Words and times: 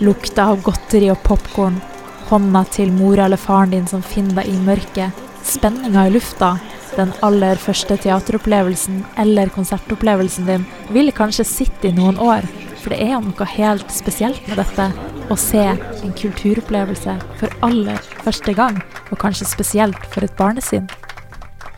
Lukta 0.00 0.48
av 0.52 0.62
godteri 0.64 1.10
og 1.12 1.20
popkorn. 1.26 1.76
Hånda 2.30 2.64
til 2.72 2.92
mora 2.94 3.26
eller 3.26 3.40
faren 3.40 3.74
din 3.74 3.88
som 3.90 4.02
finner 4.02 4.40
deg 4.40 4.48
i 4.48 4.60
mørket. 4.64 5.18
Spenninga 5.44 6.06
i 6.08 6.14
lufta. 6.14 6.54
Den 6.96 7.12
aller 7.24 7.60
første 7.60 7.96
teateropplevelsen 8.00 9.02
eller 9.20 9.52
konsertopplevelsen 9.52 10.48
din 10.48 10.66
vil 10.92 11.12
kanskje 11.16 11.46
sitte 11.48 11.88
i 11.88 11.96
noen 11.96 12.18
år. 12.20 12.46
For 12.82 12.92
det 12.92 13.00
er 13.04 13.20
noe 13.22 13.48
helt 13.54 13.92
spesielt 13.94 14.42
med 14.48 14.60
dette. 14.60 14.88
Å 15.30 15.36
se 15.38 15.62
en 15.62 16.16
kulturopplevelse 16.18 17.14
for 17.40 17.54
aller 17.64 18.00
første 18.24 18.52
gang, 18.58 18.80
og 19.10 19.20
kanskje 19.22 19.48
spesielt 19.48 20.08
for 20.12 20.26
et 20.26 20.34
barnesinn. 20.36 20.90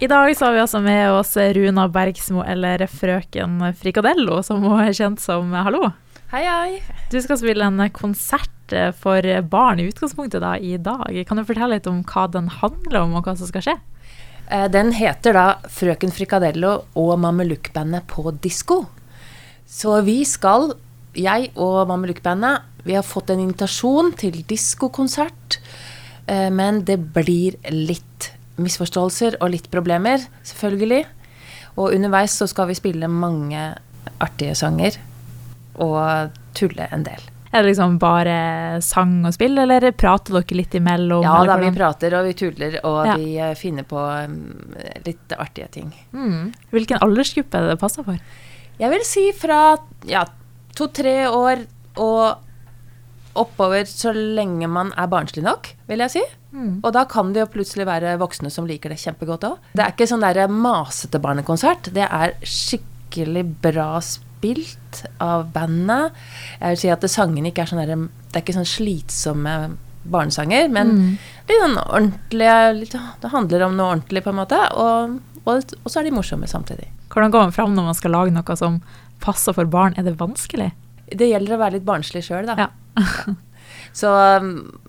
I 0.02 0.08
dag 0.10 0.32
så 0.34 0.48
har 0.48 0.56
vi 0.56 0.62
altså 0.64 0.80
med 0.82 1.12
oss 1.14 1.36
Runa 1.36 1.86
Bergsmo, 1.92 2.42
eller 2.42 2.86
frøken 2.90 3.60
Frikadello, 3.78 4.40
som 4.42 4.64
hun 4.64 4.80
er 4.82 4.96
kjent 4.96 5.22
som. 5.22 5.52
Hallo. 5.54 5.92
Hei, 6.34 6.48
hei. 6.50 6.78
Du 7.12 7.20
skal 7.22 7.38
spille 7.38 7.62
en 7.62 7.78
konsert 7.94 8.72
for 8.98 9.26
barn 9.46 9.78
i 9.78 9.84
utgangspunktet 9.86 10.42
da, 10.42 10.56
i 10.58 10.72
dag. 10.82 11.20
Kan 11.28 11.38
du 11.38 11.44
fortelle 11.46 11.76
litt 11.76 11.86
om 11.86 12.00
hva 12.10 12.24
den 12.26 12.48
handler 12.50 13.04
om, 13.04 13.12
og 13.14 13.28
hva 13.28 13.36
som 13.38 13.46
skal 13.46 13.62
skje? 13.62 13.74
Eh, 14.50 14.66
Den 14.66 14.90
heter 14.98 15.32
da 15.32 15.44
'Frøken 15.62 16.10
Frikadello 16.10 16.72
og 16.96 17.20
Mamelukkbandet 17.22 18.08
på 18.10 18.34
disko'. 18.42 18.88
Så 19.64 20.02
vi 20.02 20.24
skal, 20.24 20.74
jeg 21.14 21.52
og 21.54 21.86
Mamelukkbandet, 21.86 22.62
vi 22.82 22.94
har 22.94 23.06
fått 23.06 23.30
en 23.30 23.38
invitasjon 23.38 24.12
til 24.18 24.42
diskokonsert. 24.42 25.60
eh, 26.26 26.50
Men 26.50 26.82
det 26.82 27.14
blir 27.14 27.54
litt 27.70 28.32
misforståelser 28.58 29.36
og 29.40 29.50
litt 29.50 29.70
problemer, 29.70 30.18
selvfølgelig. 30.42 31.06
Og 31.76 31.94
underveis 31.94 32.32
så 32.32 32.48
skal 32.48 32.66
vi 32.66 32.74
spille 32.74 33.06
mange 33.06 33.76
artige 34.20 34.56
sanger 34.56 34.98
og 35.82 36.34
tulle 36.54 36.88
en 36.92 37.06
del. 37.06 37.22
Er 37.54 37.62
det 37.62 37.70
liksom 37.70 37.98
bare 38.02 38.80
sang 38.82 39.20
og 39.28 39.34
spill, 39.36 39.54
eller 39.62 39.84
prater 39.94 40.34
dere 40.40 40.56
litt 40.58 40.74
imellom? 40.74 41.22
Ja 41.22 41.36
da, 41.46 41.54
vi 41.62 41.70
prater 41.74 42.16
og 42.18 42.26
vi 42.26 42.32
tuller, 42.34 42.80
og 42.82 43.06
Ja. 43.06 43.14
vi 43.16 43.36
eh, 43.38 43.52
finner 43.54 43.86
på 43.86 44.00
mm, 44.00 45.04
litt 45.06 45.34
artige 45.38 45.68
ting. 45.70 45.92
Mm. 46.12 46.50
Hvilken 46.74 46.98
aldersgruppe 46.98 47.54
er 47.60 47.68
det 47.68 47.76
det 47.76 47.80
passer 47.84 48.02
for? 48.02 48.18
Jeg 48.80 48.90
vil 48.90 49.04
si 49.06 49.28
fra 49.38 49.76
ja, 50.10 50.24
to-tre 50.74 51.28
år 51.30 51.62
og 52.02 52.40
oppover 53.38 53.86
så 53.86 54.10
lenge 54.14 54.66
man 54.70 54.90
er 54.98 55.06
barnslig 55.10 55.42
nok, 55.46 55.70
vil 55.90 56.02
jeg 56.04 56.10
si. 56.10 56.22
Mm. 56.54 56.80
Og 56.82 56.90
da 56.94 57.04
kan 57.10 57.32
det 57.34 57.42
jo 57.44 57.50
plutselig 57.54 57.86
være 57.86 58.16
voksne 58.18 58.50
som 58.50 58.66
liker 58.66 58.90
det 58.90 58.98
kjempegodt 59.02 59.46
òg. 59.46 59.56
Det 59.74 59.82
er 59.86 59.94
ikke 59.94 60.06
sånn 60.10 60.22
der 60.26 60.46
masete 60.50 61.22
barnekonsert. 61.22 61.90
Det 61.94 62.06
er 62.06 62.34
skikkelig 62.42 63.46
bra 63.62 63.88
spilt 64.44 65.04
av 65.24 65.48
bandet. 65.54 66.12
Jeg 66.60 66.68
vil 66.74 66.80
si 66.84 66.90
at 66.92 67.00
sangene 67.10 67.50
ikke 67.50 67.64
er 67.64 67.70
sånn 67.72 67.80
der, 67.86 67.96
Det 68.30 68.36
er 68.40 68.42
ikke 68.44 68.56
sånn 68.58 68.68
slitsomme 68.68 69.76
barnesanger, 70.04 70.68
men 70.70 70.90
Mm. 70.90 71.18
litt 71.48 71.60
sånn 71.62 71.78
ordentlige 71.88 72.78
litt, 72.78 72.92
Det 73.20 73.30
handler 73.30 73.62
om 73.64 73.76
noe 73.76 73.96
ordentlig, 73.96 74.22
på 74.22 74.28
en 74.30 74.36
måte. 74.36 74.58
Og, 74.76 75.20
og, 75.46 75.56
og 75.84 75.90
så 75.90 76.00
er 76.00 76.04
de 76.04 76.10
morsomme 76.10 76.46
samtidig. 76.46 76.88
Hvordan 77.10 77.30
går 77.30 77.40
man 77.40 77.52
fram 77.52 77.74
når 77.74 77.84
man 77.84 77.94
skal 77.94 78.10
lage 78.10 78.32
noe 78.32 78.56
som 78.56 78.82
passer 79.20 79.52
for 79.54 79.64
barn? 79.64 79.94
Er 79.96 80.02
det 80.02 80.18
vanskelig? 80.18 80.72
Det 81.08 81.28
gjelder 81.30 81.54
å 81.56 81.58
være 81.58 81.72
litt 81.78 81.84
barnslig 81.86 82.24
sjøl, 82.24 82.46
da. 82.46 82.54
Ja. 82.96 83.34
Så 83.94 84.10
um, 84.40 84.80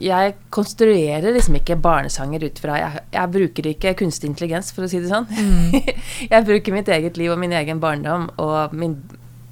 jeg 0.00 0.36
konstruerer 0.54 1.34
liksom 1.34 1.58
ikke 1.58 1.76
barnesanger 1.82 2.46
ut 2.46 2.60
fra 2.62 2.78
jeg, 2.80 3.02
jeg 3.12 3.32
bruker 3.34 3.68
ikke 3.72 3.96
kunstig 4.00 4.30
intelligens, 4.30 4.72
for 4.72 4.86
å 4.86 4.90
si 4.90 5.02
det 5.02 5.10
sånn. 5.12 5.28
jeg 6.32 6.48
bruker 6.48 6.76
mitt 6.76 6.88
eget 6.92 7.20
liv 7.20 7.34
og 7.34 7.40
min 7.42 7.52
egen 7.56 7.82
barndom 7.82 8.30
og 8.40 8.72
min, 8.76 8.96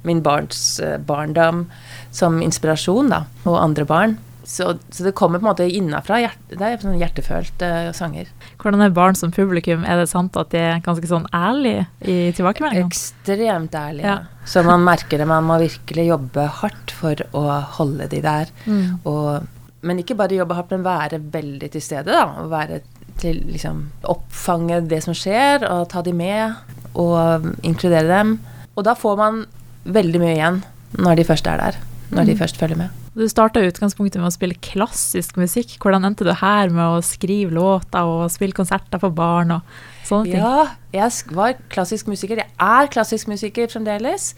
min 0.07 0.23
barns 0.25 0.79
eh, 0.83 0.97
barndom 0.97 1.67
som 2.15 2.41
inspirasjon, 2.43 3.13
da. 3.13 3.25
Og 3.45 3.59
andre 3.61 3.87
barn. 3.87 4.17
Så, 4.51 4.73
så 4.89 5.05
det 5.05 5.13
kommer 5.15 5.39
på 5.39 5.45
en 5.45 5.51
måte 5.51 5.67
innafra. 5.69 6.17
Hjerte, 6.23 6.57
det 6.57 6.65
er 6.67 6.81
sånn 6.81 6.97
hjertefølte 6.99 7.69
sanger. 7.95 8.31
Hvordan 8.59 8.83
er 8.83 8.95
barn 8.95 9.15
som 9.15 9.31
publikum? 9.31 9.85
Er 9.85 10.01
det 10.01 10.09
sant 10.11 10.35
at 10.39 10.51
de 10.51 10.59
er 10.59 10.81
ganske 10.83 11.07
sånn 11.07 11.27
ærlige 11.35 11.85
i 12.01 12.17
tilbakemeldingene? 12.35 12.89
Ekstremt 12.89 13.77
ærlige. 13.77 14.09
Ja. 14.09 14.47
Så 14.49 14.65
man 14.65 14.83
merker 14.83 15.21
det. 15.21 15.29
Man 15.29 15.45
må 15.47 15.61
virkelig 15.61 16.09
jobbe 16.09 16.47
hardt 16.59 16.93
for 16.97 17.23
å 17.37 17.45
holde 17.77 18.09
de 18.11 18.21
der. 18.25 18.51
Mm. 18.65 18.99
Og, 19.05 19.47
men 19.81 19.99
ikke 19.99 20.15
bare 20.17 20.35
jobbe 20.37 20.53
hardt, 20.57 20.71
men 20.71 20.83
være 20.85 21.19
veldig 21.33 21.71
til 21.71 21.81
stede. 21.81 22.05
da, 22.11 22.23
og 22.41 22.49
være 22.51 22.81
til 23.17 23.41
liksom 23.47 23.89
Oppfange 24.03 24.81
det 24.89 25.03
som 25.03 25.13
skjer, 25.13 25.65
og 25.69 25.89
ta 25.89 26.01
de 26.01 26.13
med. 26.13 26.53
Og 26.95 27.45
inkludere 27.63 28.07
dem. 28.19 28.39
Og 28.75 28.83
da 28.85 28.93
får 28.93 29.17
man 29.17 29.45
veldig 29.85 30.19
mye 30.19 30.35
igjen 30.35 30.63
når 30.99 31.15
de 31.15 31.23
først 31.23 31.47
er 31.47 31.57
der. 31.57 31.77
Når 32.11 32.25
de 32.25 32.33
Mm. 32.33 32.37
først 32.39 32.57
følger 32.57 32.77
med. 32.77 32.89
Du 33.11 33.25
starta 33.27 33.59
utgangspunktet 33.59 34.21
med 34.21 34.29
å 34.29 34.31
spille 34.31 34.55
klassisk 34.63 35.35
musikk. 35.35 35.73
Hvordan 35.83 36.07
endte 36.07 36.23
du 36.23 36.31
her 36.31 36.69
med 36.71 36.93
å 36.95 37.01
skrive 37.03 37.51
låter 37.57 38.07
og 38.07 38.29
spille 38.31 38.55
konserter 38.55 39.01
for 39.01 39.11
barn 39.11 39.51
og 39.57 39.73
sånne 40.07 40.29
ting? 40.29 40.37
Ja, 40.39 40.69
jeg 40.95 41.35
var 41.35 41.57
klassisk 41.73 42.07
musiker. 42.07 42.39
Jeg 42.39 42.47
er 42.55 42.91
klassisk 42.93 43.27
musiker 43.27 43.67
fremdeles. 43.73 44.29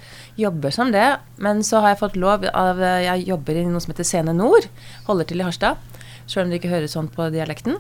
Jobber 0.42 0.74
som 0.74 0.90
det. 0.96 1.06
Men 1.38 1.62
så 1.62 1.84
har 1.84 1.94
jeg 1.94 2.02
fått 2.02 2.18
lov 2.18 2.48
av 2.50 2.82
Jeg 2.82 3.28
jobber 3.30 3.62
i 3.62 3.68
noe 3.68 3.84
som 3.84 3.94
heter 3.94 4.10
Scene 4.10 4.34
Nord. 4.34 4.66
Holder 5.06 5.30
til 5.30 5.44
i 5.44 5.46
Harstad. 5.46 5.78
Selv 6.26 6.48
om 6.48 6.50
det 6.50 6.64
ikke 6.64 6.74
høres 6.74 6.98
sånn 6.98 7.12
på 7.14 7.30
dialekten. 7.30 7.78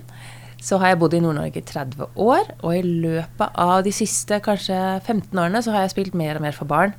Så 0.61 0.77
har 0.77 0.93
jeg 0.93 0.99
bodd 1.01 1.15
i 1.17 1.23
Nord-Norge 1.23 1.57
i 1.57 1.65
30 1.65 2.21
år, 2.23 2.53
og 2.61 2.69
i 2.77 2.83
løpet 2.85 3.57
av 3.59 3.81
de 3.83 3.91
siste 3.91 4.37
kanskje 4.45 4.77
15 5.01 5.33
årene 5.35 5.59
så 5.65 5.73
har 5.73 5.83
jeg 5.83 5.95
spilt 5.97 6.13
mer 6.15 6.37
og 6.37 6.45
mer 6.45 6.55
for 6.55 6.69
barn. 6.69 6.93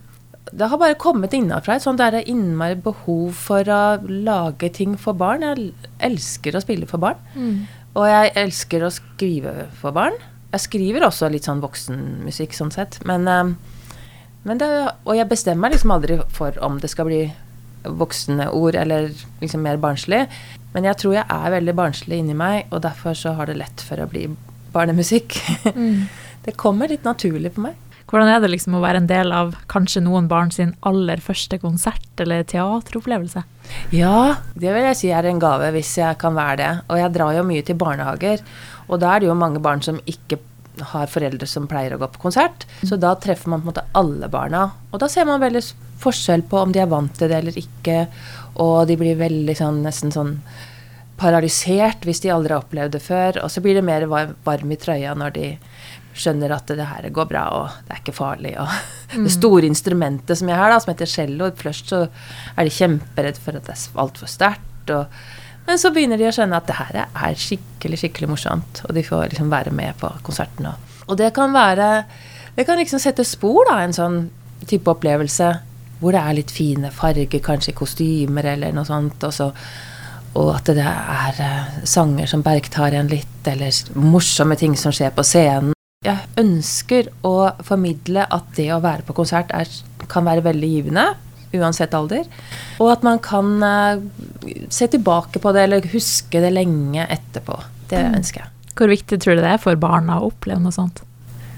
Det 0.52 0.68
har 0.68 0.78
bare 0.78 0.98
kommet 1.00 1.32
innenfra 1.36 1.78
et 1.78 1.84
sånt 1.84 2.02
der 2.02 2.18
innmari 2.20 2.76
behov 2.84 3.32
for 3.38 3.68
å 3.72 3.82
lage 4.04 4.68
ting 4.76 4.98
for 5.00 5.16
barn. 5.16 5.42
Jeg 5.46 5.72
elsker 6.04 6.56
å 6.56 6.62
spille 6.62 6.88
for 6.90 7.02
barn. 7.02 7.20
Mm. 7.34 7.64
Og 7.94 8.08
jeg 8.10 8.34
elsker 8.42 8.84
å 8.84 8.92
skrive 8.92 9.68
for 9.80 9.94
barn. 9.96 10.16
Jeg 10.54 10.66
skriver 10.66 11.06
også 11.06 11.30
litt 11.32 11.48
sånn 11.48 11.62
voksenmusikk 11.64 12.54
sånn 12.54 12.74
sett. 12.74 13.00
Men, 13.08 13.26
eh, 13.28 13.54
men 14.44 14.60
det, 14.60 14.68
og 15.06 15.16
jeg 15.16 15.30
bestemmer 15.30 15.66
meg 15.66 15.78
liksom 15.78 15.94
aldri 15.94 16.20
for 16.28 16.58
om 16.62 16.78
det 16.82 16.92
skal 16.92 17.08
bli 17.08 17.22
voksne 17.84 18.48
ord 18.52 18.76
eller 18.78 19.10
liksom 19.40 19.64
mer 19.64 19.80
barnslig. 19.80 20.26
Men 20.74 20.88
jeg 20.88 20.98
tror 21.00 21.18
jeg 21.18 21.28
er 21.30 21.54
veldig 21.54 21.74
barnslig 21.78 22.20
inni 22.20 22.36
meg, 22.36 22.66
og 22.72 22.82
derfor 22.82 23.16
så 23.18 23.34
har 23.38 23.50
det 23.50 23.58
lett 23.60 23.84
for 23.84 24.00
å 24.00 24.08
bli 24.10 24.28
barnemusikk. 24.74 25.38
Mm. 25.74 26.06
Det 26.44 26.58
kommer 26.60 26.90
litt 26.90 27.06
naturlig 27.08 27.54
på 27.54 27.62
meg. 27.64 27.76
Hvordan 28.10 28.30
er 28.30 28.42
det 28.42 28.50
liksom 28.52 28.76
å 28.76 28.82
være 28.84 29.00
en 29.02 29.10
del 29.10 29.32
av 29.34 29.54
kanskje 29.70 30.02
noen 30.04 30.28
barn 30.30 30.52
sin 30.54 30.74
aller 30.86 31.22
første 31.24 31.58
konsert 31.62 32.20
eller 32.20 32.44
teateropplevelse? 32.50 33.44
Ja, 33.96 34.36
det 34.54 34.74
vil 34.74 34.88
jeg 34.90 34.98
si 35.00 35.12
er 35.14 35.28
en 35.28 35.40
gave 35.42 35.70
hvis 35.74 35.94
jeg 35.98 36.18
kan 36.20 36.36
være 36.36 36.58
det. 36.60 36.72
Og 36.88 37.00
jeg 37.00 37.14
drar 37.16 37.36
jo 37.36 37.46
mye 37.48 37.64
til 37.64 37.78
barnehager, 37.80 38.44
og 38.88 39.00
da 39.00 39.14
er 39.14 39.22
det 39.22 39.30
jo 39.30 39.38
mange 39.38 39.62
barn 39.64 39.82
som 39.84 40.02
ikke 40.04 40.38
har 40.90 41.10
foreldre 41.10 41.46
som 41.48 41.68
pleier 41.70 41.94
å 41.94 42.00
gå 42.02 42.08
på 42.14 42.26
konsert. 42.26 42.66
Så 42.82 42.98
da 43.00 43.14
treffer 43.20 43.50
man 43.52 43.62
på 43.62 43.68
en 43.68 43.72
måte 43.72 43.86
alle 43.96 44.28
barna. 44.30 44.66
Og 44.90 45.00
da 45.02 45.08
ser 45.10 45.28
man 45.28 45.42
veldig 45.42 45.62
forskjell 46.02 46.44
på 46.50 46.60
om 46.60 46.72
de 46.74 46.82
er 46.82 46.90
vant 46.90 47.12
til 47.16 47.30
det 47.30 47.40
eller 47.40 47.58
ikke. 47.60 48.04
Og 48.62 48.84
de 48.90 48.98
blir 49.00 49.18
veldig 49.20 49.56
sånn 49.58 49.82
nesten 49.86 50.14
sånn 50.14 50.36
paralysert 51.24 52.04
hvis 52.04 52.20
de 52.24 52.32
aldri 52.34 52.52
har 52.54 52.64
opplevd 52.64 52.96
det 52.96 53.02
før. 53.04 53.40
Og 53.44 53.52
så 53.52 53.62
blir 53.64 53.78
det 53.78 53.86
mer 53.86 54.06
varm 54.08 54.72
i 54.72 54.80
trøya 54.80 55.14
når 55.18 55.36
de 55.38 55.50
skjønner 56.14 56.52
at 56.54 56.70
det 56.70 56.86
her 56.86 57.08
går 57.10 57.26
bra, 57.26 57.44
og 57.58 57.86
det 57.86 57.96
er 57.96 58.02
ikke 58.02 58.16
farlig. 58.16 58.54
Og 58.62 58.70
det 59.24 59.32
store 59.34 59.66
instrumentet 59.66 60.38
som 60.38 60.50
jeg 60.50 60.60
har, 60.60 60.70
da, 60.70 60.80
som 60.82 60.92
heter 60.92 61.10
cello, 61.10 61.50
først 61.58 61.90
så 61.90 62.04
er 62.54 62.68
de 62.68 62.74
kjemperedd 62.74 63.40
for 63.40 63.58
at 63.58 63.66
det 63.66 63.74
er 63.74 64.04
altfor 64.04 64.30
sterkt. 64.30 64.92
Men 65.64 65.80
så 65.80 65.90
begynner 65.94 66.20
de 66.20 66.28
å 66.28 66.34
skjønne 66.34 66.60
at 66.60 66.68
det 66.68 66.76
her 66.76 67.00
er 67.02 67.38
skikkelig, 67.40 68.02
skikkelig 68.02 68.30
morsomt. 68.34 68.84
Og 68.86 68.94
de 68.96 69.04
får 69.06 69.32
liksom 69.32 69.50
være 69.52 69.72
med 69.74 69.96
på 70.00 70.10
konserten. 70.26 70.68
Og, 70.70 70.98
og 71.08 71.18
det 71.20 71.32
kan 71.36 71.54
være 71.54 72.04
Det 72.54 72.62
kan 72.68 72.78
liksom 72.78 73.00
sette 73.02 73.24
spor, 73.26 73.64
da, 73.66 73.80
en 73.82 73.96
sånn 73.96 74.18
type 74.70 74.86
opplevelse. 74.92 75.48
Hvor 75.98 76.14
det 76.14 76.20
er 76.20 76.36
litt 76.36 76.52
fine 76.54 76.92
farger, 76.94 77.40
kanskje 77.42 77.74
kostymer 77.74 78.46
eller 78.52 78.76
noe 78.76 78.86
sånt. 78.86 79.24
Og, 79.26 79.34
så, 79.34 79.48
og 80.34 80.48
at 80.56 80.70
det 80.74 80.82
er 80.84 81.40
eh, 81.44 81.74
sanger 81.86 82.26
som 82.30 82.42
bergtar 82.42 82.94
en 82.98 83.08
litt, 83.12 83.36
eller 83.46 83.70
morsomme 83.94 84.56
ting 84.58 84.74
som 84.78 84.92
skjer 84.94 85.12
på 85.14 85.22
scenen. 85.26 85.72
Jeg 86.04 86.20
ønsker 86.40 87.06
å 87.24 87.52
formidle 87.64 88.26
at 88.34 88.50
det 88.58 88.66
å 88.74 88.80
være 88.84 89.06
på 89.06 89.14
konsert 89.16 89.52
er, 89.56 89.70
kan 90.10 90.26
være 90.26 90.42
veldig 90.44 90.68
givende, 90.68 91.04
uansett 91.54 91.94
alder. 91.96 92.26
Og 92.82 92.90
at 92.92 93.04
man 93.06 93.20
kan 93.24 93.54
eh, 93.62 94.02
se 94.74 94.88
tilbake 94.90 95.40
på 95.40 95.52
det, 95.54 95.68
eller 95.68 95.86
huske 95.94 96.42
det 96.42 96.50
lenge 96.52 97.06
etterpå. 97.08 97.60
Det 97.88 98.00
Mm. 98.02 98.14
ønsker 98.18 98.40
jeg. 98.42 98.50
Hvor 98.74 98.90
viktig 98.90 99.20
tror 99.22 99.36
du 99.38 99.42
det 99.44 99.52
er 99.54 99.62
for 99.62 99.76
barna 99.78 100.16
å 100.18 100.32
oppleve 100.32 100.58
noe 100.60 100.74
sånt? 100.74 101.00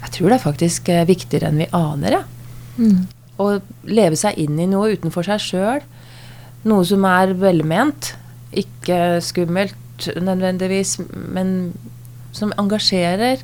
Jeg 0.03 0.13
tror 0.19 0.29
det 0.29 0.37
er 0.37 0.45
faktisk 0.45 0.89
eh, 0.93 1.05
viktigere 1.09 1.49
enn 1.49 1.63
vi 1.65 1.69
aner, 1.73 2.19
jeg. 2.21 2.99
Å 3.41 3.47
leve 3.89 4.17
seg 4.21 4.37
inn 4.39 4.59
i 4.61 4.67
noe 4.69 4.93
utenfor 4.95 5.25
seg 5.25 5.41
sjøl. 5.41 5.81
Noe 6.69 6.85
som 6.89 7.05
er 7.09 7.33
velment. 7.41 8.13
Ikke 8.53 9.19
skummelt 9.25 10.09
nødvendigvis, 10.21 10.99
men 11.15 11.73
som 12.37 12.53
engasjerer. 12.61 13.43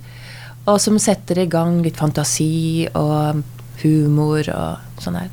Og 0.69 0.79
som 0.81 0.99
setter 1.03 1.41
i 1.43 1.49
gang 1.51 1.81
litt 1.83 1.99
fantasi 1.99 2.87
og 2.95 3.43
humor 3.83 4.47
og 4.53 5.03
sånn 5.03 5.19
her. 5.19 5.33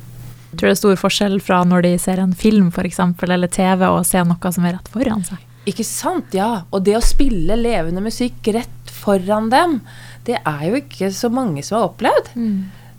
Tror 0.50 0.64
du 0.64 0.66
det 0.66 0.72
er 0.72 0.80
stor 0.80 0.96
forskjell 0.98 1.36
fra 1.44 1.60
når 1.68 1.84
de 1.86 1.92
ser 2.02 2.18
en 2.18 2.34
film 2.34 2.72
for 2.74 2.88
eksempel, 2.88 3.30
eller 3.30 3.50
TV, 3.52 3.84
og 3.86 4.02
ser 4.08 4.26
noe 4.26 4.50
som 4.50 4.66
er 4.66 4.74
rett 4.78 4.90
foran 4.90 5.22
seg. 5.28 5.44
Ikke 5.70 5.86
sant, 5.86 6.34
ja. 6.34 6.64
Og 6.74 6.82
det 6.82 6.96
å 6.98 7.04
spille 7.04 7.54
levende 7.54 8.02
musikk 8.02 8.50
rett 8.56 8.90
foran 8.90 9.50
dem, 9.52 9.78
det 10.26 10.40
er 10.42 10.64
jo 10.66 10.80
ikke 10.80 11.12
så 11.14 11.30
mange 11.32 11.62
som 11.62 11.78
har 11.78 11.92
opplevd. 11.92 12.32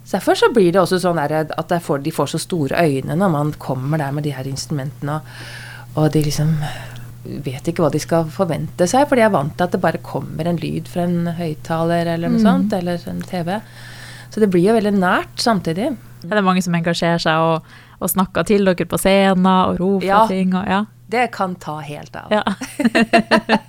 Så 0.06 0.16
Derfor 0.18 0.40
så 0.40 0.52
blir 0.56 0.72
det 0.72 0.80
også 0.82 1.02
sånn 1.04 1.20
at 1.20 1.74
de 1.76 2.14
får 2.16 2.32
så 2.32 2.40
store 2.42 2.80
øyne 2.80 3.16
når 3.20 3.30
man 3.36 3.52
kommer 3.60 4.00
der 4.02 4.16
med 4.16 4.24
de 4.24 4.34
her 4.36 4.48
instrumentene, 4.48 5.20
og, 5.20 5.28
og 5.96 6.12
de 6.14 6.22
liksom 6.24 6.56
vet 7.46 7.68
ikke 7.70 7.84
hva 7.84 7.92
de 7.94 8.00
skal 8.02 8.26
forvente 8.34 8.88
seg, 8.90 9.08
for 9.08 9.16
de 9.16 9.22
er 9.26 9.30
vant 9.34 9.54
til 9.58 9.64
at 9.68 9.72
det 9.76 9.82
bare 9.84 10.00
kommer 10.04 10.48
en 10.50 10.58
lyd 10.58 10.88
fra 10.90 11.04
en 11.04 11.28
høyttaler 11.38 12.08
eller 12.16 12.30
noe 12.32 12.40
Mm. 12.40 12.46
sånt, 12.46 12.74
eller 12.74 12.98
en 13.08 13.22
TV. 13.22 13.60
Så 14.32 14.40
det 14.40 14.50
blir 14.50 14.64
jo 14.70 14.74
veldig 14.74 14.94
nært 14.98 15.38
samtidig. 15.38 15.92
Er 16.24 16.36
det 16.36 16.44
mange 16.44 16.62
som 16.64 16.74
engasjerer 16.74 17.20
seg 17.20 17.36
og, 17.38 17.64
og 18.02 18.10
snakker 18.10 18.44
til 18.48 18.66
dere 18.66 18.86
på 18.86 18.98
scenen 18.98 19.46
og 19.46 19.80
roper 19.80 20.06
Ja. 20.08 20.26
ting? 20.28 20.56
Og, 20.56 20.66
ja. 20.68 20.86
Det 21.12 21.32
kan 21.32 21.56
ta 21.56 21.80
helt 21.82 22.16
av. 22.16 22.32
Ja. 22.32 22.44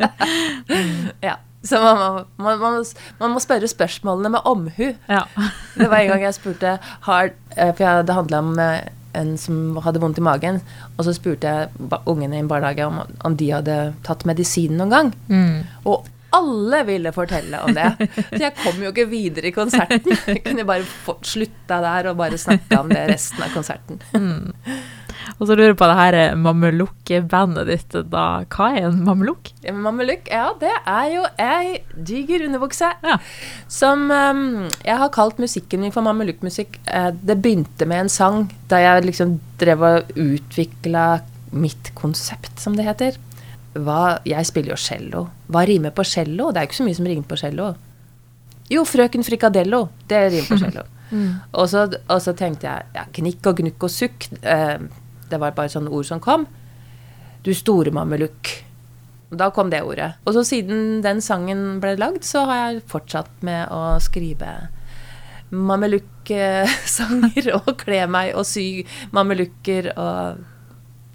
Ja. 1.21 1.37
Så 1.65 1.79
man 1.79 1.97
må, 1.99 2.25
man, 2.43 2.59
man, 2.59 2.73
må- 2.81 2.95
man 3.21 3.31
må 3.37 3.41
spørre 3.43 3.69
spørsmålene 3.71 4.31
med 4.35 4.41
omhu. 4.45 4.95
ja. 5.09 5.21
Det 5.77 5.89
var 5.91 5.99
en 6.01 6.09
gang 6.11 6.23
jeg 6.27 6.35
spurte 6.35 6.79
har, 7.07 7.31
eh, 7.57 7.73
For 7.79 8.03
det 8.03 8.15
handla 8.17 8.39
om 8.39 8.59
eh, 8.59 8.81
en 9.19 9.37
som 9.41 9.77
hadde 9.85 10.01
vondt 10.03 10.21
i 10.21 10.25
magen. 10.25 10.61
Og 10.97 11.07
så 11.07 11.15
spurte 11.17 11.51
jeg 11.51 11.93
ungene 12.09 12.39
i 12.39 12.43
en 12.43 12.51
barnehage 12.51 12.87
om, 12.89 13.03
om 13.25 13.37
de 13.39 13.53
hadde 13.53 13.79
tatt 14.07 14.27
medisin 14.29 14.77
noen 14.79 14.93
gang. 14.97 15.13
Mm. 15.29 15.63
Og 15.91 16.09
alle 16.33 16.81
ville 16.89 17.13
fortelle 17.13 17.61
om 17.61 17.77
det. 17.77 17.91
Så 18.31 18.41
jeg 18.41 18.55
kom 18.63 18.81
jo 18.81 18.93
ikke 18.93 19.09
videre 19.11 19.51
i 19.51 19.55
konserten. 19.55 20.17
Jeg 20.27 20.41
kunne 20.47 20.65
bare 20.69 20.87
slutta 21.29 21.83
der 21.85 22.09
og 22.13 22.19
bare 22.21 22.41
snakka 22.41 22.81
om 22.81 22.93
det 22.93 23.05
resten 23.11 23.45
av 23.45 23.53
konserten. 23.53 24.01
Og 25.43 25.49
så 25.49 25.57
lurer 25.59 25.73
jeg 25.73 25.79
på 25.81 25.87
det 25.91 25.99
her 25.99 26.15
eh, 26.15 26.35
mamelukk-bandet 26.39 27.67
ditt. 27.67 27.97
da. 28.13 28.27
Hva 28.47 28.69
er 28.79 28.85
en 28.87 29.01
mamelukk? 29.03 29.51
Mamelukk, 29.75 30.29
ja, 30.31 30.53
det 30.61 30.71
er 30.71 31.09
jo 31.11 31.25
ei 31.43 31.81
diger 31.99 32.45
underbukse. 32.47 32.93
Ja. 33.03 33.17
Som 33.67 34.07
um, 34.07 34.69
Jeg 34.87 35.01
har 35.03 35.11
kalt 35.11 35.43
musikken 35.43 35.83
min 35.83 35.95
for 35.95 36.07
mamelukkmusikk. 36.07 36.79
Eh, 36.87 37.11
det 37.19 37.41
begynte 37.43 37.91
med 37.91 38.05
en 38.05 38.13
sang 38.13 38.47
da 38.71 38.79
jeg 38.85 39.09
liksom 39.09 39.35
drev 39.59 39.83
og 39.89 40.15
utvikla 40.15 41.07
mitt 41.59 41.91
konsept, 41.99 42.55
som 42.63 42.79
det 42.79 42.87
heter. 42.87 43.19
Hva, 43.75 44.21
jeg 44.29 44.47
spiller 44.47 44.77
jo 44.77 44.81
cello. 44.81 45.27
Hva 45.51 45.67
rimer 45.67 45.91
på 45.97 46.07
cello? 46.07 46.53
Det 46.53 46.63
er 46.63 46.69
jo 46.69 46.71
ikke 46.71 46.83
så 46.85 46.87
mye 46.87 47.03
som 47.03 47.11
rimer 47.11 47.27
på 47.27 47.43
cello. 47.43 47.73
Jo, 48.71 48.87
Frøken 48.87 49.27
Frikadello. 49.27 49.89
Det 50.07 50.23
rimer 50.29 50.55
på 50.55 50.63
cello. 50.69 50.87
Og, 51.13 51.67
så, 51.69 51.89
og 52.09 52.19
så 52.25 52.33
tenkte 52.33 52.71
jeg 52.71 52.93
ja, 52.95 53.09
knikk 53.19 53.51
og 53.51 53.59
gnukk 53.59 53.91
og 53.91 53.93
sukk. 53.93 54.31
Eh, 54.41 55.02
det 55.33 55.41
var 55.43 55.57
bare 55.57 55.73
sånne 55.73 55.91
ord 55.93 56.07
som 56.09 56.21
kom. 56.23 56.47
Du 57.43 57.51
store 57.57 57.91
mamelukk. 57.95 58.53
Og 59.33 59.39
Da 59.41 59.49
kom 59.51 59.71
det 59.73 59.81
ordet. 59.83 60.13
Og 60.29 60.37
så 60.37 60.45
siden 60.45 61.01
den 61.03 61.23
sangen 61.25 61.81
ble 61.81 61.97
lagd, 61.97 62.23
så 62.29 62.45
har 62.47 62.59
jeg 62.61 62.83
fortsatt 62.93 63.31
med 63.41 63.73
å 63.73 63.97
skrive 64.05 64.51
mamelukk-sanger 65.53 67.51
og 67.59 67.75
kle 67.83 68.07
meg 68.11 68.33
og 68.37 68.47
sy 68.49 68.85
mamelukker 69.13 69.93
og 69.97 70.49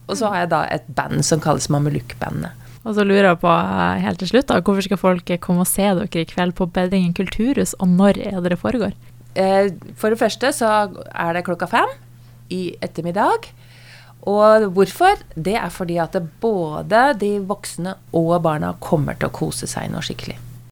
Og 0.08 0.16
så 0.16 0.30
har 0.32 0.46
jeg 0.46 0.50
da 0.54 0.62
et 0.72 0.86
band 0.96 1.20
som 1.28 1.42
kalles 1.44 1.66
Mamelukkbandet. 1.68 2.54
Og 2.88 2.94
så 2.96 3.04
lurer 3.04 3.26
jeg 3.34 3.40
på 3.42 3.50
eh, 3.52 3.98
helt 4.06 4.22
til 4.22 4.30
slutt, 4.30 4.48
da, 4.48 4.62
hvorfor 4.64 4.86
skal 4.86 5.00
folk 5.02 5.32
komme 5.44 5.66
og 5.66 5.68
se 5.68 5.84
dere 5.84 6.22
i 6.22 6.30
kveld 6.30 6.54
på 6.56 6.70
Beddingen 6.72 7.12
kulturhus, 7.18 7.74
og 7.84 7.92
når 7.92 8.22
er 8.30 8.38
det 8.40 8.54
det 8.54 8.60
foregår? 8.62 8.94
Eh, 9.36 9.68
For 10.00 10.08
det 10.16 10.22
første 10.22 10.54
så 10.56 10.70
er 11.12 11.34
det 11.36 11.44
klokka 11.44 11.68
fem 11.68 11.92
i 12.48 12.78
ettermiddag. 12.80 13.50
Og 14.26 14.68
hvorfor? 14.76 15.22
Det 15.36 15.56
er 15.60 15.70
fordi 15.72 16.00
at 16.02 16.18
både 16.42 17.04
de 17.22 17.38
voksne 17.48 17.96
og 18.18 18.34
barna 18.44 18.74
kommer 18.84 19.20
til 19.20 19.30
å 19.30 19.36
kose 19.36 19.70
seg 19.70 19.92
noe 19.94 20.04
skikkelig. 20.04 20.40